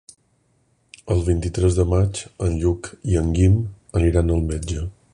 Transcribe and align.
El 1.15 1.21
vint-i-tres 1.27 1.77
de 1.81 1.87
maig 1.93 2.23
en 2.47 2.57
Lluc 2.65 2.91
i 3.13 3.23
en 3.25 3.33
Guim 3.39 3.63
aniran 4.01 4.39
al 4.39 4.47
metge. 4.53 4.89